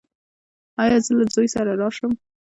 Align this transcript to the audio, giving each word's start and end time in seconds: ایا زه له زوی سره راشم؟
ایا 0.81 0.97
زه 1.05 1.11
له 1.17 1.25
زوی 1.33 1.47
سره 1.55 1.71
راشم؟ 1.81 2.11